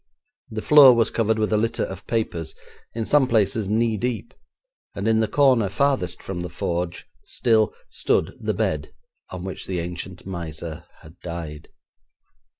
The 0.49 0.63
floor 0.63 0.95
was 0.95 1.11
covered 1.11 1.37
with 1.37 1.53
a 1.53 1.57
litter 1.59 1.83
of 1.83 2.07
papers, 2.07 2.55
in 2.95 3.05
some 3.05 3.27
places 3.27 3.69
knee 3.69 3.97
deep, 3.97 4.33
and 4.95 5.07
in 5.07 5.19
the 5.19 5.27
corner 5.27 5.69
farthest 5.69 6.23
from 6.23 6.41
the 6.41 6.49
forge 6.49 7.05
still 7.23 7.75
stood 7.87 8.35
the 8.39 8.55
bed 8.55 8.95
on 9.29 9.43
which 9.43 9.67
the 9.67 9.77
ancient 9.79 10.25
miser 10.25 10.85
had 11.01 11.19
died. 11.19 11.67